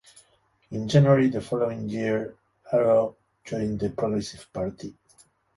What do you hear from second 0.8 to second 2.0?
January of the following